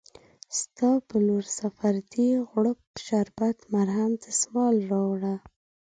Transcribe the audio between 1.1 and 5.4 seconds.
لورسفردي، غوړپ شربت، مرهم، دسمال راوړه